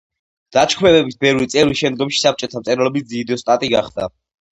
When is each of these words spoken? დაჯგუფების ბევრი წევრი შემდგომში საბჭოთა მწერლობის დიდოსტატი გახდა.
დაჯგუფების 0.55 1.17
ბევრი 1.25 1.47
წევრი 1.53 1.77
შემდგომში 1.81 2.21
საბჭოთა 2.21 2.61
მწერლობის 2.63 3.05
დიდოსტატი 3.13 3.71
გახდა. 3.75 4.09